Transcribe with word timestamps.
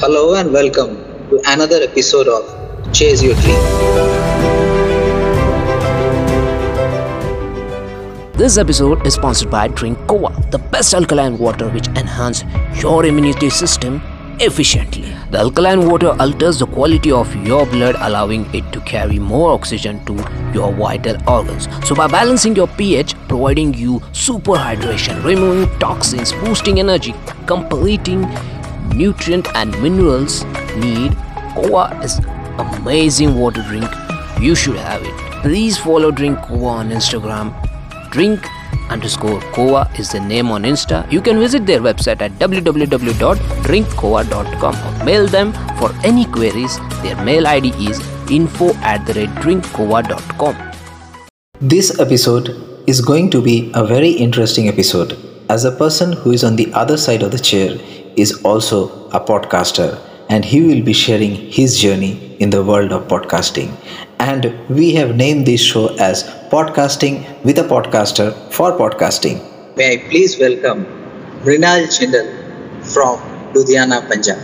Hello 0.00 0.36
and 0.36 0.52
welcome 0.52 0.90
to 1.28 1.40
another 1.46 1.80
episode 1.82 2.28
of 2.28 2.92
Chase 2.92 3.20
Your 3.20 3.34
Dream. 3.34 3.62
This 8.34 8.58
episode 8.58 9.04
is 9.04 9.14
sponsored 9.14 9.50
by 9.50 9.66
Drink 9.66 9.98
Koa, 10.06 10.30
the 10.52 10.58
best 10.58 10.94
alkaline 10.94 11.36
water 11.36 11.68
which 11.70 11.88
enhance 11.88 12.44
your 12.80 13.06
immunity 13.06 13.50
system 13.50 14.00
efficiently. 14.38 15.12
The 15.32 15.38
alkaline 15.38 15.88
water 15.90 16.14
alters 16.20 16.60
the 16.60 16.66
quality 16.66 17.10
of 17.10 17.34
your 17.44 17.66
blood, 17.66 17.96
allowing 17.98 18.46
it 18.54 18.72
to 18.74 18.80
carry 18.82 19.18
more 19.18 19.50
oxygen 19.50 20.04
to 20.04 20.14
your 20.54 20.72
vital 20.74 21.16
organs. 21.28 21.66
So, 21.84 21.96
by 21.96 22.06
balancing 22.06 22.54
your 22.54 22.68
pH, 22.68 23.16
providing 23.26 23.74
you 23.74 24.00
super 24.12 24.52
hydration, 24.52 25.24
removing 25.24 25.68
toxins, 25.80 26.32
boosting 26.34 26.78
energy, 26.78 27.14
completing 27.46 28.22
nutrient 28.98 29.48
and 29.54 29.70
minerals 29.80 30.44
need, 30.76 31.16
Koa 31.54 31.98
is 32.02 32.18
amazing 32.58 33.38
water 33.38 33.62
drink. 33.62 33.88
You 34.40 34.54
should 34.54 34.76
have 34.76 35.02
it. 35.02 35.14
Please 35.42 35.78
follow 35.78 36.10
Drink 36.10 36.38
Koa 36.42 36.72
on 36.82 36.90
Instagram. 36.90 37.54
Drink 38.10 38.44
underscore 38.90 39.40
Koa 39.52 39.88
is 39.98 40.10
the 40.10 40.20
name 40.20 40.50
on 40.50 40.64
Insta. 40.64 41.10
You 41.12 41.20
can 41.20 41.38
visit 41.38 41.66
their 41.66 41.80
website 41.80 42.20
at 42.20 42.32
www.drinkkoa.com 42.32 44.74
or 44.86 45.04
mail 45.04 45.26
them 45.26 45.52
for 45.78 45.92
any 46.04 46.24
queries. 46.24 46.78
Their 47.02 47.16
mail 47.24 47.46
ID 47.46 47.68
is 47.90 48.00
info 48.30 48.74
at 48.92 49.06
the 49.06 49.14
rate 49.14 49.30
drinkkoa.com. 49.44 50.56
This 51.60 51.98
episode 52.00 52.48
is 52.86 53.00
going 53.00 53.30
to 53.30 53.42
be 53.42 53.70
a 53.74 53.84
very 53.84 54.10
interesting 54.10 54.68
episode 54.68 55.16
as 55.50 55.64
a 55.64 55.72
person 55.72 56.12
who 56.12 56.30
is 56.32 56.44
on 56.44 56.56
the 56.56 56.72
other 56.72 56.96
side 56.96 57.22
of 57.22 57.30
the 57.30 57.38
chair 57.38 57.76
is 58.18 58.32
also 58.44 59.08
a 59.10 59.20
podcaster 59.20 59.98
and 60.28 60.44
he 60.44 60.60
will 60.60 60.82
be 60.82 60.92
sharing 60.92 61.34
his 61.34 61.78
journey 61.78 62.36
in 62.40 62.50
the 62.50 62.62
world 62.62 62.92
of 62.92 63.06
podcasting. 63.08 63.70
And 64.18 64.52
we 64.68 64.92
have 64.94 65.16
named 65.16 65.46
this 65.46 65.60
show 65.60 65.94
as 65.96 66.24
Podcasting 66.50 67.42
with 67.44 67.58
a 67.58 67.62
Podcaster 67.62 68.32
for 68.52 68.72
Podcasting. 68.72 69.36
May 69.76 69.94
I 69.94 69.96
please 70.08 70.38
welcome 70.38 70.84
Rinal 71.44 71.86
Chindal 71.96 72.26
from 72.84 73.18
Ludhiana, 73.54 74.06
Punjab. 74.08 74.38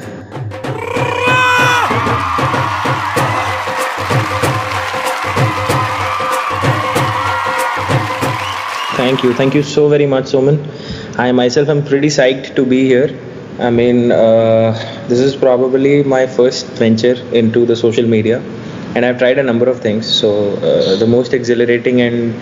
Thank 8.96 9.24
you. 9.24 9.34
Thank 9.34 9.54
you 9.54 9.62
so 9.62 9.88
very 9.88 10.06
much, 10.06 10.26
Soman. 10.26 10.58
I 11.18 11.32
myself 11.32 11.68
am 11.68 11.84
pretty 11.84 12.08
psyched 12.08 12.54
to 12.54 12.64
be 12.64 12.84
here. 12.84 13.08
I 13.58 13.70
mean, 13.70 14.10
uh, 14.10 14.72
this 15.08 15.20
is 15.20 15.36
probably 15.36 16.02
my 16.02 16.26
first 16.26 16.66
venture 16.82 17.14
into 17.32 17.64
the 17.64 17.76
social 17.76 18.04
media, 18.06 18.40
and 18.96 19.04
I've 19.04 19.18
tried 19.18 19.38
a 19.38 19.42
number 19.42 19.66
of 19.68 19.80
things. 19.80 20.06
So, 20.20 20.30
uh, 20.56 20.96
the 20.96 21.06
most 21.06 21.32
exhilarating 21.32 22.00
and 22.00 22.34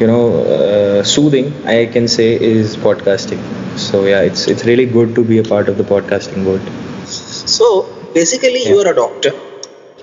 you 0.00 0.06
know 0.06 0.24
uh, 0.56 1.02
soothing 1.02 1.52
I 1.66 1.86
can 1.86 2.06
say 2.08 2.28
is 2.40 2.76
podcasting. 2.76 3.42
So, 3.78 4.04
yeah, 4.06 4.20
it's 4.20 4.46
it's 4.46 4.64
really 4.64 4.86
good 4.86 5.14
to 5.16 5.24
be 5.24 5.38
a 5.38 5.42
part 5.44 5.68
of 5.68 5.76
the 5.76 5.84
podcasting 5.84 6.44
world. 6.44 6.70
So, 7.06 7.70
basically, 8.14 8.68
you 8.68 8.78
are 8.80 8.88
a 8.92 8.94
doctor. 8.94 9.30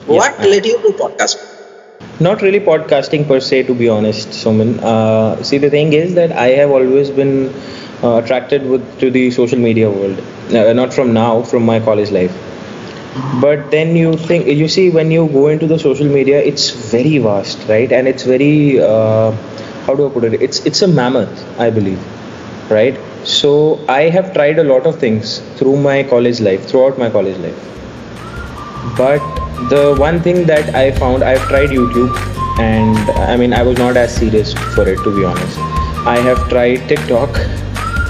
What 0.05 0.39
I- 0.39 0.47
led 0.47 0.65
you 0.65 0.77
to 0.87 0.93
podcasting? 1.03 1.53
Not 2.19 2.41
really 2.41 2.59
podcasting 2.59 3.27
per 3.27 3.39
se, 3.39 3.63
to 3.63 3.73
be 3.73 3.87
honest, 3.89 4.29
Soman. 4.29 4.79
Uh, 4.93 5.41
see, 5.43 5.57
the 5.57 5.69
thing 5.69 5.93
is 5.93 6.15
that 6.15 6.31
I 6.31 6.47
have 6.61 6.71
always 6.71 7.09
been 7.09 7.53
uh, 8.03 8.15
attracted 8.23 8.65
with 8.67 8.83
to 8.99 9.09
the 9.11 9.29
social 9.31 9.59
media 9.59 9.89
world. 9.89 10.19
Uh, 10.53 10.73
not 10.73 10.93
from 10.93 11.13
now, 11.13 11.41
from 11.43 11.65
my 11.65 11.79
college 11.79 12.11
life. 12.11 12.35
But 13.41 13.71
then 13.71 13.95
you 13.95 14.15
think, 14.15 14.47
you 14.47 14.67
see, 14.67 14.89
when 14.89 15.11
you 15.11 15.27
go 15.27 15.47
into 15.47 15.67
the 15.67 15.79
social 15.79 16.07
media, 16.07 16.39
it's 16.39 16.69
very 16.69 17.17
vast, 17.17 17.67
right? 17.67 17.91
And 17.91 18.07
it's 18.07 18.23
very, 18.23 18.79
uh, 18.79 19.31
how 19.85 19.95
do 19.95 20.07
I 20.07 20.11
put 20.11 20.23
it? 20.23 20.41
It's 20.41 20.65
it's 20.65 20.81
a 20.83 20.87
mammoth, 20.87 21.59
I 21.59 21.69
believe, 21.69 21.99
right? 22.69 22.99
So 23.23 23.79
I 23.89 24.03
have 24.17 24.33
tried 24.33 24.59
a 24.59 24.63
lot 24.63 24.85
of 24.85 24.99
things 24.99 25.39
through 25.55 25.77
my 25.77 26.03
college 26.03 26.39
life, 26.39 26.69
throughout 26.69 26.97
my 26.97 27.09
college 27.09 27.37
life 27.39 27.67
but 28.95 29.19
the 29.69 29.95
one 29.99 30.21
thing 30.21 30.45
that 30.45 30.73
i 30.75 30.91
found 30.91 31.23
i've 31.23 31.41
tried 31.49 31.69
youtube 31.69 32.15
and 32.59 33.09
i 33.31 33.35
mean 33.35 33.53
i 33.53 33.61
was 33.61 33.77
not 33.77 33.97
as 33.97 34.15
serious 34.15 34.53
for 34.75 34.87
it 34.87 34.97
to 35.03 35.15
be 35.15 35.23
honest 35.23 35.57
i 36.13 36.17
have 36.17 36.37
tried 36.49 36.77
tiktok 36.87 37.37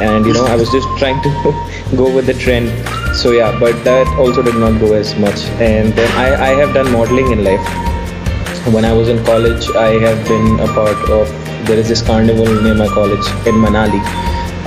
and 0.07 0.25
you 0.25 0.33
know 0.33 0.45
i 0.45 0.55
was 0.55 0.69
just 0.71 0.87
trying 0.97 1.21
to 1.23 1.29
go 1.95 2.13
with 2.13 2.25
the 2.25 2.33
trend 2.33 2.67
so 3.15 3.31
yeah 3.31 3.57
but 3.59 3.83
that 3.83 4.07
also 4.19 4.41
did 4.41 4.55
not 4.55 4.79
go 4.79 4.93
as 4.93 5.15
much 5.15 5.45
and 5.67 5.93
then 5.93 6.09
i, 6.17 6.49
I 6.49 6.55
have 6.55 6.73
done 6.73 6.91
modeling 6.91 7.31
in 7.31 7.43
life 7.43 7.65
when 8.73 8.83
i 8.83 8.91
was 8.91 9.07
in 9.07 9.23
college 9.23 9.69
i 9.71 9.91
have 10.05 10.27
been 10.27 10.59
a 10.59 10.67
part 10.67 11.09
of 11.09 11.29
there 11.67 11.77
is 11.77 11.87
this 11.87 12.01
carnival 12.01 12.61
near 12.61 12.75
my 12.75 12.87
college 12.87 13.25
in 13.47 13.55
manali 13.55 14.01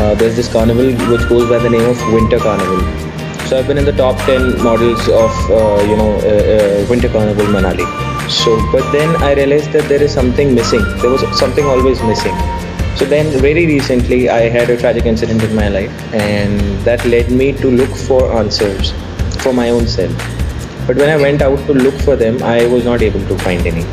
uh, 0.01 0.15
there's 0.15 0.37
this 0.37 0.51
carnival 0.51 0.93
which 1.13 1.29
goes 1.29 1.49
by 1.49 1.59
the 1.59 1.71
name 1.71 1.89
of 1.89 2.13
winter 2.13 2.39
carnival 2.39 3.11
so 3.51 3.59
I've 3.59 3.67
been 3.67 3.79
in 3.79 3.85
the 3.85 3.91
top 3.91 4.17
10 4.27 4.63
models 4.63 5.09
of 5.09 5.33
uh, 5.51 5.83
you 5.83 5.97
know 5.97 6.13
uh, 6.23 6.83
uh, 6.83 6.87
Winter 6.89 7.09
Carnival 7.09 7.47
Manali. 7.47 7.85
So 8.31 8.57
but 8.71 8.93
then 8.93 9.17
I 9.25 9.35
realized 9.35 9.73
that 9.73 9.89
there 9.89 10.01
is 10.01 10.15
something 10.15 10.55
missing. 10.55 10.85
There 11.03 11.11
was 11.11 11.27
something 11.37 11.65
always 11.65 12.01
missing. 12.03 12.59
So 13.00 13.06
then 13.06 13.31
very 13.41 13.65
recently 13.66 14.28
I 14.28 14.41
had 14.50 14.69
a 14.69 14.77
tragic 14.77 15.06
incident 15.06 15.43
in 15.43 15.55
my 15.55 15.69
life 15.69 15.91
and 16.15 16.61
that 16.88 17.03
led 17.06 17.31
me 17.31 17.53
to 17.55 17.71
look 17.71 17.88
for 17.97 18.31
answers 18.38 18.91
for 19.43 19.55
my 19.55 19.71
own 19.71 19.87
self. 19.88 20.12
But 20.87 20.97
when 20.99 21.09
I 21.09 21.16
went 21.16 21.41
out 21.41 21.59
to 21.66 21.72
look 21.72 21.94
for 22.03 22.15
them, 22.15 22.43
I 22.43 22.66
was 22.66 22.84
not 22.84 23.00
able 23.00 23.25
to 23.28 23.39
find 23.39 23.66
any. 23.66 23.84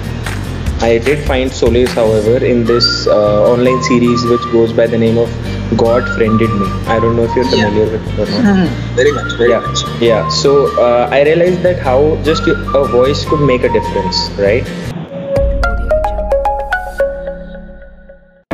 I 0.79 0.97
did 0.97 1.25
find 1.25 1.49
solace, 1.51 1.91
however, 1.93 2.43
in 2.45 2.65
this 2.65 3.07
uh, 3.07 3.49
online 3.51 3.81
series 3.83 4.25
which 4.25 4.41
goes 4.51 4.73
by 4.73 4.87
the 4.87 4.97
name 4.97 5.17
of 5.17 5.29
God 5.77 6.03
Friended 6.17 6.49
Me. 6.59 6.67
I 6.85 6.99
don't 6.99 7.15
know 7.15 7.23
if 7.23 7.33
you're 7.35 7.45
Yeah. 7.45 7.69
familiar 7.69 7.89
with 7.97 8.19
it 8.19 8.19
or 8.19 8.43
not. 8.43 8.69
Very 8.99 9.11
much, 9.13 9.31
very 9.37 9.49
yeah 9.51 9.59
much. 9.61 9.79
yeah 10.01 10.27
so 10.29 10.51
uh, 10.83 11.07
i 11.11 11.21
realized 11.23 11.61
that 11.63 11.77
how 11.79 11.97
just 12.23 12.47
a 12.47 12.83
voice 12.91 13.23
could 13.29 13.41
make 13.49 13.63
a 13.63 13.71
difference 13.77 14.21
right 14.45 14.65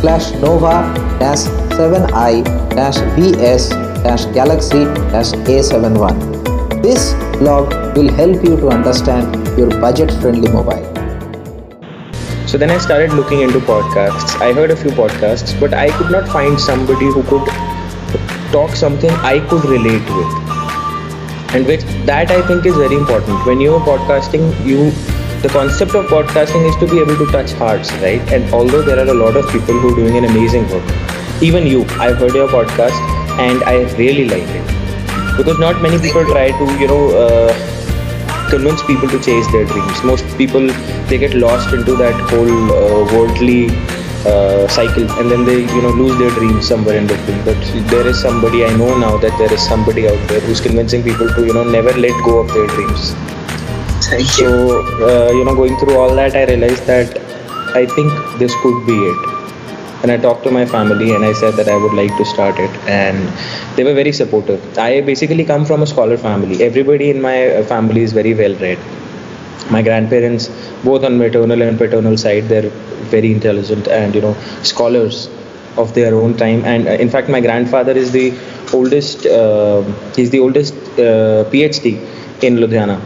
slash 0.00 0.32
nova 0.44 0.72
dash 1.18 1.44
7i 1.80 2.42
dash 2.74 2.96
bs 3.18 3.68
galaxy 4.32 4.84
dash 5.12 5.32
a71. 5.52 6.14
This 6.82 7.12
blog 7.38 7.68
will 7.98 8.10
help 8.22 8.42
you 8.42 8.56
to 8.56 8.70
understand 8.70 9.36
your 9.58 9.68
budget 9.86 10.10
friendly 10.22 10.50
mobile. 10.56 10.84
so 12.54 12.58
then 12.62 12.72
i 12.72 12.74
started 12.82 13.14
looking 13.18 13.40
into 13.44 13.60
podcasts 13.68 14.34
i 14.48 14.50
heard 14.58 14.74
a 14.74 14.76
few 14.82 14.92
podcasts 14.98 15.54
but 15.62 15.74
i 15.84 15.86
could 15.96 16.12
not 16.16 16.28
find 16.34 16.60
somebody 16.66 17.08
who 17.16 17.24
could 17.32 17.50
talk 18.52 18.78
something 18.84 19.18
i 19.32 19.34
could 19.52 19.66
relate 19.74 20.14
with 20.18 20.43
and 21.54 21.66
which 21.66 21.82
that 22.10 22.30
i 22.36 22.40
think 22.46 22.66
is 22.66 22.76
very 22.76 22.96
important. 22.96 23.46
When 23.46 23.60
you're 23.60 23.80
podcasting 23.80 24.46
you 24.66 24.90
the 25.42 25.48
concept 25.48 25.94
of 25.94 26.06
podcasting 26.06 26.68
is 26.68 26.76
to 26.82 26.86
be 26.92 27.00
able 27.00 27.16
to 27.16 27.26
touch 27.32 27.52
hearts 27.52 27.92
right? 28.04 28.32
And 28.32 28.52
although 28.52 28.82
there 28.82 28.98
are 28.98 29.10
a 29.10 29.14
lot 29.14 29.36
of 29.36 29.50
people 29.50 29.78
who 29.78 29.92
are 29.92 29.96
doing 29.96 30.16
an 30.16 30.24
amazing 30.24 30.68
work 30.70 30.94
even 31.42 31.66
you 31.66 31.84
i've 32.06 32.16
heard 32.16 32.34
your 32.34 32.48
podcast 32.48 32.98
and 33.46 33.62
i 33.64 33.76
really 34.02 34.28
like 34.28 34.48
it. 34.60 34.74
Because 35.36 35.58
not 35.58 35.82
many 35.82 35.98
people 35.98 36.24
try 36.24 36.50
to 36.58 36.66
you 36.80 36.86
know 36.86 37.02
uh, 37.22 38.50
convince 38.50 38.82
people 38.84 39.08
to 39.08 39.18
chase 39.20 39.50
their 39.52 39.64
dreams. 39.64 40.02
Most 40.04 40.24
people 40.38 40.68
they 41.08 41.18
get 41.18 41.34
lost 41.34 41.74
into 41.74 41.96
that 41.96 42.14
whole 42.30 42.54
uh, 42.72 43.04
worldly 43.12 43.66
uh, 44.26 44.66
cycle 44.68 45.10
and 45.18 45.30
then 45.30 45.44
they 45.44 45.60
you 45.60 45.82
know 45.82 45.90
lose 45.90 46.18
their 46.18 46.30
dreams 46.30 46.66
somewhere 46.66 46.96
in 46.96 47.06
between. 47.06 47.44
But 47.44 47.58
there 47.90 48.06
is 48.06 48.20
somebody 48.20 48.64
i 48.64 48.74
know 48.76 48.96
now 48.98 49.16
that 49.18 49.36
there 49.38 49.52
is 49.52 49.62
somebody 49.66 50.08
out 50.08 50.28
there 50.28 50.40
who's 50.40 50.60
convincing 50.60 51.02
people 51.02 51.28
to 51.28 51.46
you 51.46 51.52
know 51.52 51.64
never 51.64 51.92
let 51.92 52.24
go 52.24 52.38
of 52.38 52.48
their 52.54 52.66
dreams. 52.68 53.12
Thank 54.08 54.26
so 54.28 54.48
uh, 55.08 55.30
you 55.32 55.44
know 55.44 55.54
going 55.54 55.76
through 55.78 55.96
all 55.96 56.14
that 56.16 56.34
i 56.36 56.44
realized 56.44 56.86
that 56.86 57.18
i 57.82 57.86
think 57.86 58.12
this 58.38 58.54
could 58.62 58.86
be 58.86 58.98
it. 59.12 59.30
And 60.02 60.12
i 60.12 60.16
talked 60.18 60.44
to 60.44 60.50
my 60.50 60.64
family 60.66 61.14
and 61.14 61.24
i 61.24 61.32
said 61.32 61.54
that 61.54 61.68
i 61.68 61.76
would 61.76 61.94
like 61.94 62.16
to 62.16 62.24
start 62.24 62.58
it. 62.58 62.70
And 62.86 63.28
they 63.76 63.84
were 63.84 63.94
very 63.94 64.12
supportive. 64.12 64.78
I 64.78 65.00
basically 65.00 65.44
come 65.44 65.64
from 65.64 65.82
a 65.82 65.86
scholar 65.86 66.18
family. 66.18 66.62
Everybody 66.62 67.10
in 67.10 67.20
my 67.22 67.56
uh, 67.56 67.64
family 67.64 68.02
is 68.02 68.12
very 68.12 68.34
well 68.34 68.54
read. 68.56 68.78
My 69.70 69.80
grandparents 69.82 70.48
both 70.84 71.04
on 71.04 71.16
maternal 71.18 71.62
and 71.62 71.78
paternal 71.78 72.18
side 72.18 72.44
they're 72.50 72.70
very 73.04 73.32
intelligent 73.32 73.88
and 73.88 74.14
you 74.14 74.20
know 74.20 74.34
scholars 74.62 75.28
of 75.76 75.94
their 75.94 76.14
own 76.14 76.36
time. 76.36 76.64
And 76.64 76.86
uh, 76.86 76.92
in 76.92 77.10
fact 77.10 77.28
my 77.28 77.40
grandfather 77.40 77.92
is 77.92 78.12
the 78.12 78.36
oldest 78.72 79.26
uh, 79.26 79.82
he's 80.14 80.30
the 80.30 80.40
oldest 80.40 80.74
uh, 80.74 81.44
phd 81.50 81.86
in 82.42 82.56
ludhiana. 82.56 83.00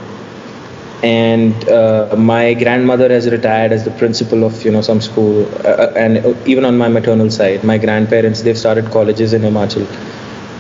And 1.03 1.69
uh, 1.69 2.17
my 2.17 2.55
grandmother 2.55 3.09
has 3.09 3.31
retired 3.31 3.71
as 3.71 3.85
the 3.85 3.93
principal 3.93 4.43
of 4.45 4.65
you 4.65 4.73
know 4.73 4.81
some 4.81 5.01
school 5.01 5.47
uh, 5.65 5.69
uh 5.69 5.93
and 5.97 6.49
even 6.49 6.65
on 6.65 6.77
my 6.77 6.89
maternal 6.89 7.31
side. 7.31 7.65
My 7.65 7.79
grandparents 7.79 8.43
they've 8.43 8.59
started 8.59 8.91
colleges 8.91 9.33
in 9.33 9.43
himachal. 9.43 9.87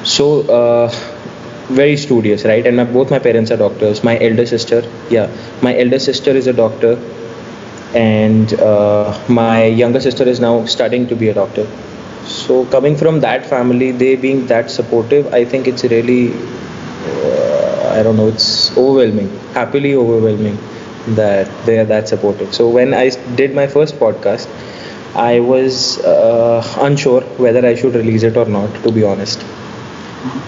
So 0.06 0.90
very 1.68 1.98
studious 1.98 2.44
right? 2.44 2.66
And 2.66 2.78
my, 2.78 2.84
both 2.84 3.10
my 3.10 3.18
parents 3.18 3.50
are 3.50 3.56
doctors. 3.56 4.04
My 4.04 4.18
elder 4.18 4.46
sister 4.46 4.82
yeah 5.10 5.28
my 5.60 5.76
elder 5.76 5.98
sister 5.98 6.30
is 6.30 6.46
a 6.46 6.52
doctor 6.52 6.96
and 7.94 8.52
uh, 8.60 9.18
my 9.28 9.64
younger 9.64 10.00
sister 10.00 10.24
is 10.24 10.40
now 10.40 10.64
studying 10.66 11.06
to 11.08 11.16
be 11.16 11.28
a 11.28 11.34
doctor. 11.34 11.66
So 12.26 12.66
coming 12.66 12.96
from 12.96 13.20
that 13.20 13.46
family 13.46 13.90
they 13.92 14.14
being 14.16 14.46
that 14.48 14.70
supportive 14.70 15.32
i 15.32 15.44
think 15.44 15.66
it's 15.66 15.84
really 15.84 16.32
uh, 16.32 17.94
i 17.96 18.02
don't 18.02 18.16
know 18.16 18.28
it's 18.28 18.76
overwhelming 18.76 19.28
happily 19.54 19.94
overwhelming 19.94 20.58
that 21.20 21.48
they 21.64 21.78
are 21.78 21.84
that 21.86 22.08
supportive. 22.08 22.54
So 22.54 22.68
when 22.68 22.92
i 22.94 23.08
did 23.40 23.54
my 23.54 23.66
first 23.66 23.94
podcast 23.96 24.46
i 25.16 25.40
was 25.40 25.98
uh, 26.04 26.62
unsure 26.80 27.22
whether 27.44 27.64
i 27.66 27.74
should 27.74 27.94
release 27.94 28.22
it 28.22 28.36
or 28.36 28.44
not 28.46 28.74
to 28.84 28.92
be 28.92 29.04
honest. 29.04 29.44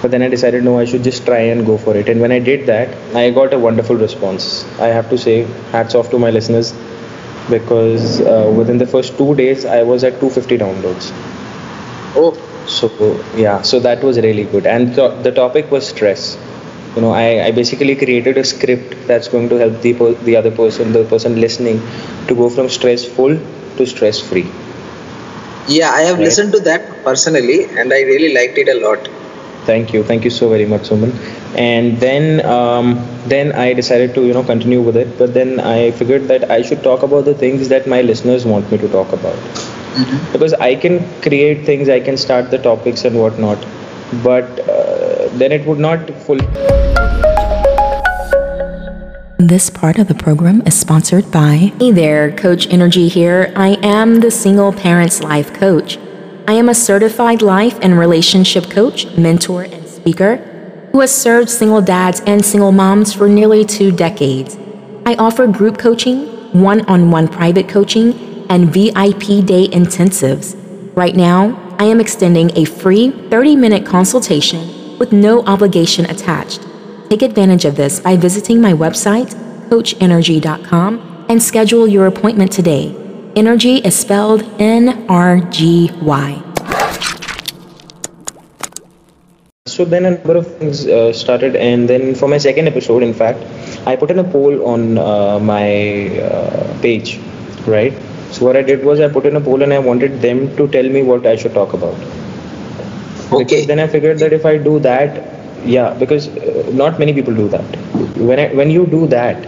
But 0.02 0.10
then 0.10 0.22
i 0.22 0.28
decided 0.28 0.64
no 0.64 0.78
i 0.78 0.84
should 0.84 1.02
just 1.04 1.24
try 1.26 1.38
and 1.54 1.64
go 1.66 1.76
for 1.78 1.96
it. 1.96 2.08
And 2.08 2.20
when 2.20 2.32
i 2.32 2.38
did 2.38 2.66
that 2.66 2.94
i 3.16 3.30
got 3.30 3.52
a 3.54 3.58
wonderful 3.58 3.96
response. 3.96 4.64
I 4.78 4.88
have 4.88 5.08
to 5.10 5.18
say 5.18 5.42
hats 5.72 5.94
off 5.94 6.10
to 6.10 6.18
my 6.18 6.30
listeners 6.30 6.72
because 7.48 8.20
uh, 8.20 8.50
within 8.56 8.76
the 8.78 8.86
first 8.86 9.16
two 9.16 9.34
days 9.34 9.64
I 9.64 9.82
was 9.82 10.02
at 10.04 10.18
250 10.20 10.56
downloads. 10.58 11.10
Oh, 12.16 12.32
so 12.66 12.88
yeah, 13.36 13.62
so 13.62 13.78
that 13.80 14.02
was 14.02 14.18
really 14.18 14.44
good. 14.44 14.66
And 14.66 14.94
th- 14.94 15.22
the 15.22 15.30
topic 15.32 15.70
was 15.70 15.86
stress. 15.88 16.36
You 16.94 17.02
know, 17.02 17.10
I, 17.12 17.46
I 17.46 17.50
basically 17.50 17.94
created 17.96 18.36
a 18.36 18.44
script 18.44 18.96
that's 19.06 19.28
going 19.28 19.48
to 19.48 19.56
help 19.56 19.80
the 19.80 19.92
the 20.28 20.36
other 20.36 20.50
person, 20.50 20.92
the 20.92 21.04
person 21.04 21.40
listening, 21.40 21.80
to 22.28 22.34
go 22.34 22.48
from 22.48 22.68
stressful 22.68 23.38
to 23.76 23.86
stress 23.86 24.20
free. 24.20 24.46
Yeah, 25.68 25.90
I 25.90 26.02
have 26.02 26.18
right? 26.18 26.24
listened 26.24 26.52
to 26.52 26.60
that 26.60 27.02
personally, 27.04 27.64
and 27.78 27.92
I 27.92 28.00
really 28.02 28.32
liked 28.34 28.58
it 28.58 28.68
a 28.68 28.78
lot. 28.86 29.08
Thank 29.66 29.92
you, 29.92 30.02
thank 30.02 30.24
you 30.24 30.30
so 30.30 30.48
very 30.48 30.66
much, 30.66 30.82
Suman 30.88 31.12
and 31.56 31.98
then 31.98 32.44
um, 32.46 32.94
then 33.26 33.52
I 33.52 33.72
decided 33.72 34.14
to 34.14 34.24
you 34.24 34.32
know 34.32 34.44
continue 34.44 34.80
with 34.80 34.96
it. 34.96 35.18
But 35.18 35.34
then 35.34 35.60
I 35.60 35.90
figured 35.90 36.28
that 36.28 36.50
I 36.50 36.62
should 36.62 36.82
talk 36.82 37.02
about 37.02 37.24
the 37.24 37.34
things 37.34 37.68
that 37.68 37.86
my 37.86 38.02
listeners 38.02 38.44
want 38.44 38.70
me 38.70 38.78
to 38.78 38.88
talk 38.88 39.12
about, 39.12 39.34
mm-hmm. 39.34 40.32
because 40.32 40.54
I 40.54 40.74
can 40.74 41.00
create 41.22 41.66
things, 41.66 41.88
I 41.88 42.00
can 42.00 42.16
start 42.16 42.50
the 42.50 42.58
topics 42.58 43.04
and 43.04 43.18
whatnot, 43.18 43.58
but 44.22 44.60
uh, 44.68 45.28
then 45.38 45.52
it 45.52 45.66
would 45.66 45.78
not 45.78 46.10
fully. 46.22 46.46
This 49.38 49.70
part 49.70 49.98
of 49.98 50.06
the 50.06 50.14
program 50.14 50.62
is 50.66 50.78
sponsored 50.78 51.32
by. 51.32 51.72
Hey 51.78 51.90
there, 51.90 52.30
Coach 52.30 52.68
NRGY 52.68 53.08
here. 53.08 53.52
I 53.56 53.78
am 53.82 54.20
the 54.20 54.30
Single 54.30 54.72
Parents 54.72 55.22
Life 55.22 55.52
Coach. 55.54 55.98
I 56.46 56.52
am 56.52 56.68
a 56.68 56.74
certified 56.74 57.42
life 57.42 57.78
and 57.80 57.98
relationship 57.98 58.70
coach, 58.70 59.06
mentor, 59.16 59.62
and 59.62 59.88
speaker 59.88 60.49
who 60.92 61.00
has 61.00 61.14
served 61.14 61.48
single 61.48 61.80
dads 61.80 62.20
and 62.26 62.44
single 62.44 62.72
moms 62.72 63.12
for 63.12 63.28
nearly 63.28 63.64
two 63.64 63.92
decades. 63.92 64.56
I 65.06 65.14
offer 65.14 65.46
group 65.46 65.78
coaching, 65.78 66.26
one 66.52 66.84
on 66.86 67.10
one 67.10 67.28
private 67.28 67.68
coaching, 67.68 68.46
and 68.50 68.72
VIP 68.72 69.44
day 69.46 69.68
intensives. 69.68 70.56
Right 70.96 71.14
now, 71.14 71.56
I 71.78 71.84
am 71.84 72.00
extending 72.00 72.56
a 72.56 72.64
free 72.64 73.10
30 73.30 73.56
minute 73.56 73.86
consultation 73.86 74.98
with 74.98 75.12
no 75.12 75.42
obligation 75.46 76.04
attached. 76.10 76.66
Take 77.08 77.22
advantage 77.22 77.64
of 77.64 77.76
this 77.76 78.00
by 78.00 78.16
visiting 78.16 78.60
my 78.60 78.72
website, 78.72 79.34
coachnrgy.com, 79.70 81.26
and 81.28 81.42
schedule 81.42 81.88
your 81.88 82.06
appointment 82.06 82.52
today. 82.52 82.94
Energy 83.36 83.76
is 83.76 83.96
spelled 83.96 84.42
N 84.60 85.06
R 85.08 85.40
G 85.40 85.90
Y. 86.02 86.49
so 89.80 89.84
then 89.94 90.04
a 90.06 90.10
number 90.12 90.36
of 90.36 90.46
things 90.58 90.86
uh, 90.86 91.12
started 91.12 91.56
and 91.56 91.88
then 91.88 92.14
for 92.14 92.28
my 92.28 92.38
second 92.38 92.68
episode 92.72 93.02
in 93.02 93.14
fact 93.14 93.44
i 93.86 93.96
put 93.96 94.10
in 94.10 94.18
a 94.18 94.24
poll 94.36 94.56
on 94.72 94.98
uh, 94.98 95.38
my 95.38 96.18
uh, 96.18 96.80
page 96.82 97.18
right? 97.66 97.94
So 98.34 98.46
what 98.46 98.56
i 98.56 98.62
did 98.62 98.84
was 98.84 99.00
i 99.00 99.08
put 99.08 99.26
in 99.26 99.36
a 99.36 99.40
poll 99.40 99.62
and 99.62 99.72
i 99.72 99.78
wanted 99.78 100.20
them 100.22 100.56
to 100.56 100.68
tell 100.68 100.88
me 100.98 101.02
what 101.02 101.26
i 101.26 101.36
should 101.36 101.54
talk 101.54 101.72
about. 101.74 101.96
Okay. 103.32 103.44
because 103.44 103.66
then 103.66 103.78
i 103.80 103.86
figured 103.86 104.18
that 104.20 104.32
if 104.32 104.46
i 104.46 104.56
do 104.58 104.78
that 104.80 105.18
yeah 105.64 105.94
because 106.02 106.28
uh, 106.28 106.70
not 106.72 106.98
many 106.98 107.12
people 107.12 107.34
do 107.34 107.48
that. 107.48 107.76
When 108.16 108.38
I, 108.40 108.48
when 108.54 108.70
you 108.70 108.86
do 108.86 109.06
that 109.08 109.46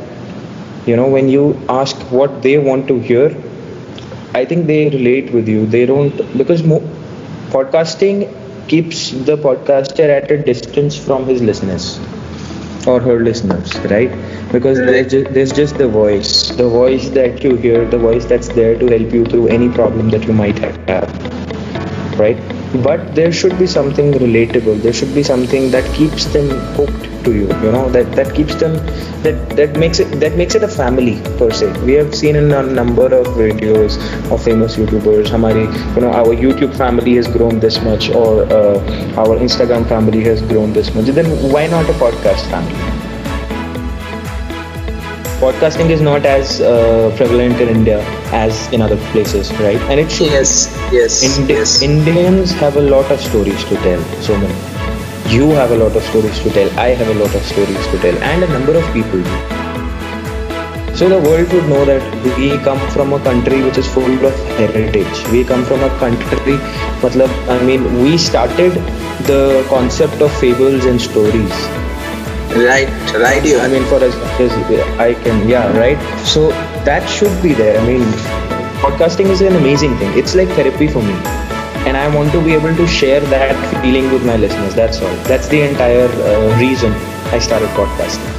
you 0.86 0.96
know 0.96 1.08
when 1.08 1.28
you 1.28 1.58
ask 1.68 1.96
what 2.10 2.42
they 2.42 2.58
want 2.58 2.88
to 2.88 2.98
hear 3.00 3.26
i 4.40 4.44
think 4.44 4.66
they 4.66 4.88
relate 4.90 5.32
with 5.32 5.48
you. 5.48 5.66
They 5.66 5.86
don't 5.86 6.16
because 6.38 6.62
mo- 6.62 6.82
podcasting 7.54 8.28
keeps 8.68 9.10
the 9.10 9.36
podcaster 9.36 10.08
at 10.18 10.30
a 10.30 10.38
distance 10.42 10.96
from 10.96 11.26
his 11.26 11.42
listeners 11.42 11.98
or 12.86 13.00
her 13.00 13.20
listeners 13.20 13.74
right? 13.86 14.10
Because 14.52 14.78
there's 14.78 15.10
just, 15.12 15.32
there's 15.32 15.52
just 15.52 15.78
the 15.78 15.88
voice 15.88 16.48
the 16.50 16.68
voice 16.68 17.08
that 17.10 17.42
you 17.44 17.56
hear 17.56 17.86
the 17.88 17.98
voice 17.98 18.24
that's 18.24 18.48
there 18.48 18.78
to 18.78 18.86
help 18.88 19.12
you 19.12 19.24
through 19.24 19.48
any 19.48 19.68
problem 19.68 20.10
that 20.10 20.24
you 20.24 20.32
might 20.32 20.58
have 20.58 21.41
right? 22.18 22.38
But 22.82 23.14
there 23.14 23.32
should 23.32 23.58
be 23.58 23.66
something 23.66 24.12
relatable. 24.12 24.82
There 24.82 24.92
should 24.92 25.14
be 25.14 25.22
something 25.22 25.70
that 25.70 25.84
keeps 25.94 26.26
them 26.26 26.48
hooked 26.76 27.12
to 27.24 27.32
you 27.32 27.48
you 27.64 27.72
know 27.74 27.88
that 27.96 28.10
that 28.18 28.34
keeps 28.34 28.54
them 28.62 28.72
that 29.24 29.36
that 29.58 29.76
makes 29.82 30.00
it 30.04 30.08
that 30.22 30.36
makes 30.36 30.54
it 30.54 30.62
a 30.62 30.68
family 30.68 31.16
per 31.40 31.50
se. 31.50 31.70
We 31.84 31.92
have 31.94 32.14
seen 32.14 32.36
in 32.36 32.52
a 32.52 32.62
number 32.62 33.06
of 33.20 33.26
videos 33.42 33.98
of 34.30 34.42
famous 34.42 34.76
youtubers 34.76 35.28
hamari 35.36 35.66
you 35.96 36.02
know 36.06 36.12
our 36.22 36.34
youtube 36.46 36.74
family 36.76 37.14
has 37.16 37.28
grown 37.36 37.60
this 37.60 37.80
much 37.90 38.10
or 38.22 38.32
uh, 38.60 38.78
our 39.24 39.38
instagram 39.48 39.88
family 39.88 40.24
has 40.24 40.42
grown 40.42 40.72
this 40.72 40.94
much. 40.94 41.06
Then 41.20 41.30
why 41.52 41.66
not 41.66 41.88
a 41.88 41.98
podcast 42.04 42.50
family 42.50 42.91
podcasting 45.42 45.90
is 45.90 46.00
not 46.00 46.24
as 46.24 46.60
uh, 46.60 47.12
prevalent 47.16 47.60
in 47.60 47.68
India 47.68 48.00
as 48.40 48.72
in 48.72 48.80
other 48.80 48.98
places, 49.12 49.52
right? 49.54 49.80
And 49.90 49.98
it 49.98 50.10
should. 50.10 50.30
Yes, 50.30 50.52
yes, 50.92 51.16
Indi- 51.28 51.54
yes. 51.54 51.82
Indians 51.82 52.52
have 52.52 52.76
a 52.76 52.80
lot 52.80 53.10
of 53.10 53.20
stories 53.20 53.64
to 53.70 53.76
tell. 53.86 54.04
So 54.28 54.38
many. 54.38 54.54
You 55.34 55.50
have 55.60 55.72
a 55.72 55.76
lot 55.82 55.96
of 55.96 56.04
stories 56.04 56.38
to 56.44 56.50
tell. 56.50 56.70
I 56.78 56.88
have 57.00 57.08
a 57.08 57.18
lot 57.22 57.34
of 57.34 57.42
stories 57.50 57.86
to 57.88 57.98
tell, 58.04 58.22
and 58.30 58.44
a 58.44 58.48
number 58.54 58.76
of 58.82 58.86
people 58.92 59.22
do. 59.30 59.40
So 60.94 61.08
the 61.08 61.18
world 61.28 61.52
would 61.52 61.68
know 61.68 61.84
that 61.90 62.02
we 62.38 62.48
come 62.70 62.80
from 62.90 63.12
a 63.12 63.20
country 63.28 63.62
which 63.62 63.78
is 63.78 63.92
full 63.92 64.26
of 64.30 64.34
heritage. 64.62 65.22
We 65.32 65.42
come 65.52 65.64
from 65.64 65.82
a 65.82 65.88
country, 65.98 66.58
matlab, 67.04 67.32
I 67.54 67.62
mean, 67.64 67.86
we 68.02 68.18
started 68.18 68.74
the 69.30 69.64
concept 69.68 70.20
of 70.20 70.30
fables 70.38 70.84
and 70.84 71.00
stories 71.00 71.64
right 72.54 72.88
right. 73.14 73.44
You 73.44 73.58
i 73.58 73.68
mean 73.68 73.84
for 73.84 74.02
as 74.04 74.14
much 74.16 74.40
as 74.40 74.52
i 75.00 75.14
can 75.14 75.48
yeah 75.48 75.76
right. 75.78 75.98
So 76.26 76.50
that 76.84 77.08
should 77.08 77.42
be 77.42 77.54
there. 77.54 77.80
I 77.80 77.86
mean 77.86 78.02
podcasting 78.82 79.26
is 79.26 79.40
an 79.40 79.56
amazing 79.56 79.96
thing. 79.98 80.16
It's 80.18 80.34
like 80.34 80.48
therapy 80.50 80.88
for 80.88 81.02
me. 81.02 81.14
And 81.86 81.96
i 81.96 82.14
want 82.14 82.32
to 82.32 82.44
be 82.44 82.52
able 82.52 82.76
to 82.76 82.86
share 82.86 83.20
that 83.20 83.82
feeling 83.82 84.12
with 84.12 84.26
my 84.26 84.36
listeners. 84.36 84.74
That's 84.74 85.00
all. 85.00 85.16
That's 85.30 85.48
the 85.48 85.62
entire 85.62 86.08
uh, 86.08 86.58
reason 86.60 86.92
i 87.32 87.38
started 87.38 87.68
podcasting. 87.70 88.38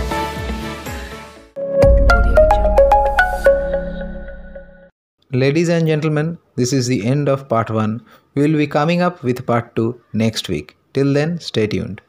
Ladies 5.32 5.68
and 5.68 5.88
gentlemen, 5.88 6.38
this 6.56 6.72
is 6.72 6.86
the 6.86 7.04
end 7.08 7.28
of 7.28 7.50
part 7.50 7.72
1. 7.72 8.00
We 8.36 8.44
will 8.44 8.58
be 8.60 8.68
coming 8.68 9.02
up 9.02 9.24
with 9.24 9.48
part 9.48 9.76
2 9.76 10.00
next 10.14 10.48
week. 10.48 10.78
Till 10.94 11.12
then, 11.12 11.40
stay 11.40 11.66
tuned. 11.66 12.02